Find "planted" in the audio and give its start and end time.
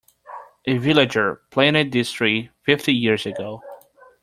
1.51-1.91